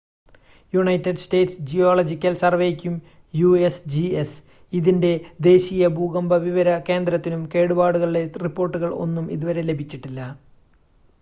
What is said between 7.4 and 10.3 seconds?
കേടുപാടുകളുടെ റിപ്പോർട്ടുകൾ ഒന്നും ഇതുവരെ ലഭിച്ചിട്ടില്ല